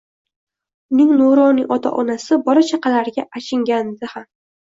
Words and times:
Uning 0.95 1.09
nuroniy 1.19 1.67
ota-onasi, 1.75 2.39
bola-chaqalariga 2.47 3.27
achingandim 3.41 4.27